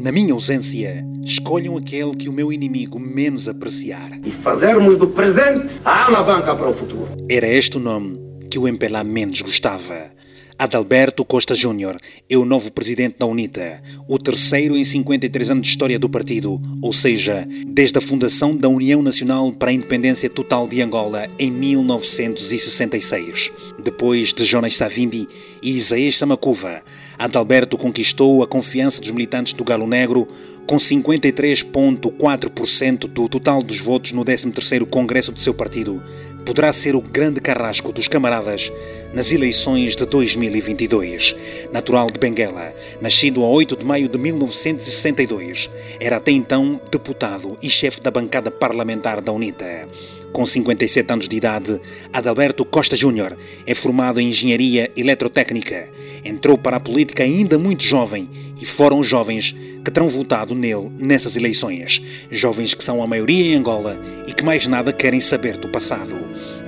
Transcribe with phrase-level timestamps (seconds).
[0.00, 4.08] Na minha ausência, escolham aquele que o meu inimigo menos apreciar.
[4.24, 7.08] E fazermos do presente a alavanca para o futuro.
[7.28, 8.16] Era este o nome
[8.48, 10.16] que o MPLA menos gostava.
[10.56, 11.98] Adalberto Costa Júnior
[12.30, 16.62] é o novo presidente da UNITA, o terceiro em 53 anos de história do partido,
[16.80, 21.50] ou seja, desde a fundação da União Nacional para a Independência Total de Angola em
[21.50, 23.50] 1966.
[23.82, 25.26] Depois de Jonas Savimbi
[25.60, 26.84] e Isaías Samacuva,
[27.18, 30.28] Adalberto conquistou a confiança dos militantes do Galo Negro
[30.68, 36.00] com 53,4% do total dos votos no 13º Congresso do seu partido,
[36.44, 38.72] poderá ser o grande carrasco dos camaradas
[39.12, 41.34] nas eleições de 2022.
[41.72, 47.68] Natural de Benguela, nascido a 8 de maio de 1962, era até então deputado e
[47.68, 49.88] chefe da bancada parlamentar da UNITA.
[50.32, 51.80] Com 57 anos de idade,
[52.12, 55.88] Adalberto Costa Júnior é formado em Engenharia Eletrotécnica.
[56.24, 58.28] Entrou para a política ainda muito jovem
[58.60, 62.02] e foram os jovens que terão votado nele nessas eleições.
[62.30, 66.14] Jovens que são a maioria em Angola e que mais nada querem saber do passado.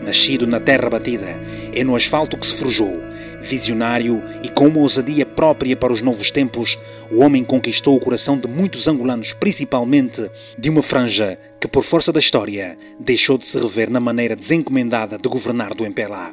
[0.03, 1.41] Nascido na terra batida,
[1.73, 2.99] é no asfalto que se forjou.
[3.41, 6.79] Visionário e com uma ousadia própria para os novos tempos,
[7.11, 12.13] o homem conquistou o coração de muitos angolanos, principalmente de uma franja que, por força
[12.13, 16.33] da história, deixou de se rever na maneira desencomendada de governar do MPLA.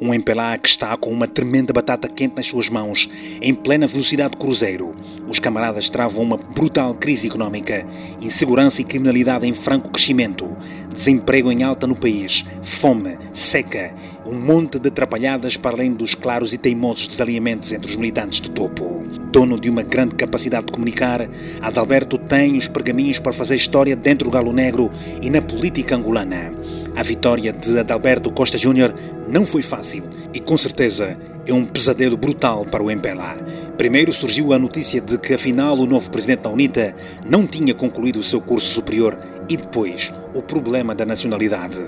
[0.00, 3.08] Um MPLA que está com uma tremenda batata quente nas suas mãos,
[3.40, 4.94] em plena velocidade de cruzeiro.
[5.26, 7.86] Os camaradas travam uma brutal crise económica,
[8.20, 10.54] insegurança e criminalidade em franco crescimento,
[10.92, 13.94] desemprego em alta no país, fome, seca,
[14.26, 18.50] um monte de atrapalhadas para além dos claros e teimosos desalinhamentos entre os militantes de
[18.50, 19.04] topo.
[19.30, 21.28] Dono de uma grande capacidade de comunicar,
[21.60, 24.90] Adalberto tem os pergaminhos para fazer história dentro do Galo Negro
[25.22, 26.52] e na política angolana.
[26.96, 28.94] A vitória de Adalberto Costa Júnior
[29.28, 30.02] não foi fácil
[30.34, 33.36] e com certeza é um pesadelo brutal para o MPLA.
[33.76, 36.96] Primeiro surgiu a notícia de que afinal o novo presidente da UNITA
[37.28, 39.18] não tinha concluído o seu curso superior
[39.48, 41.78] e depois o problema da nacionalidade.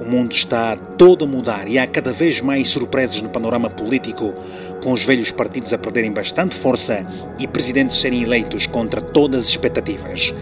[0.00, 4.34] O mundo está todo a mudar e há cada vez mais surpresas no panorama político,
[4.82, 7.06] com os velhos partidos a perderem bastante força
[7.38, 10.32] e presidentes serem eleitos contra todas as expectativas.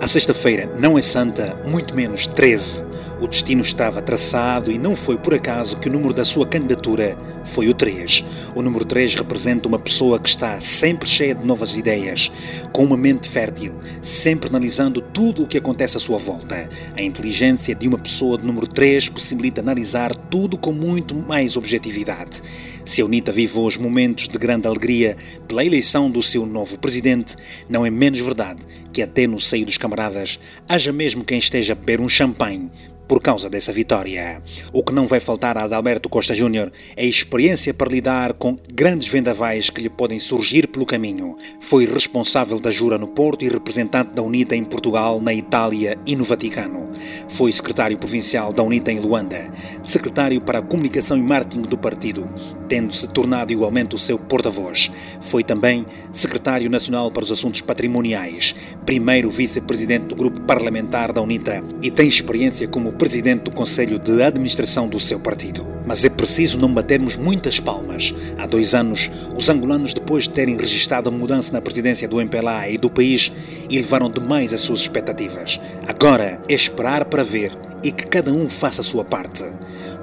[0.00, 2.91] A sexta-feira não é santa, muito menos 13.
[3.22, 7.16] O destino estava traçado e não foi por acaso que o número da sua candidatura
[7.44, 8.24] foi o 3.
[8.56, 12.32] O número 3 representa uma pessoa que está sempre cheia de novas ideias,
[12.72, 16.68] com uma mente fértil, sempre analisando tudo o que acontece à sua volta.
[16.96, 22.42] A inteligência de uma pessoa de número 3 possibilita analisar tudo com muito mais objetividade.
[22.84, 25.16] Se a UNITA vive hoje momentos de grande alegria
[25.46, 27.36] pela eleição do seu novo presidente,
[27.68, 31.76] não é menos verdade que até no seio dos camaradas haja mesmo quem esteja a
[31.76, 32.68] beber um champanhe
[33.12, 34.42] por causa dessa vitória.
[34.72, 39.06] O que não vai faltar a Adalberto Costa Júnior é experiência para lidar com grandes
[39.06, 41.36] vendavais que lhe podem surgir pelo caminho.
[41.60, 46.16] Foi responsável da Jura no Porto e representante da UNITA em Portugal, na Itália e
[46.16, 46.90] no Vaticano.
[47.28, 49.52] Foi secretário provincial da UNITA em Luanda,
[49.82, 52.26] secretário para a comunicação e marketing do partido,
[52.66, 54.90] tendo-se tornado igualmente o seu porta-voz.
[55.20, 58.54] Foi também secretário nacional para os assuntos patrimoniais,
[58.86, 64.22] primeiro vice-presidente do grupo parlamentar da UNITA e tem experiência como presidente do Conselho de
[64.22, 65.66] Administração do seu partido.
[65.84, 68.14] Mas é preciso não batermos muitas palmas.
[68.38, 72.68] Há dois anos, os angolanos, depois de terem registrado a mudança na presidência do MPLA
[72.68, 73.32] e do país,
[73.68, 75.60] elevaram demais as suas expectativas.
[75.88, 77.50] Agora é esperar para ver
[77.82, 79.50] e que cada um faça a sua parte.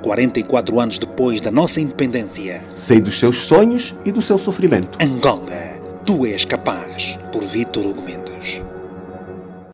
[0.04, 2.62] 44 anos depois da nossa independência.
[2.76, 4.98] Sei dos seus sonhos e do seu sofrimento.
[5.02, 7.18] Angola, tu és capaz.
[7.32, 8.69] Por Vítor Hugo Mendes.